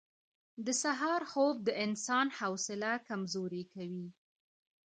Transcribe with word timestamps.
•د 0.65 0.67
سهار 0.83 1.21
خوب 1.31 1.55
د 1.67 1.69
انسان 1.85 2.27
حوصله 2.39 2.91
کمزورې 3.07 3.63
کوي. 3.73 4.07